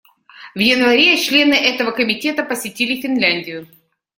В 0.55 0.57
январе 0.59 1.15
члены 1.21 1.53
этого 1.53 1.91
Комитета 1.91 2.41
посетили 2.43 2.99
Финляндию. 2.99 3.67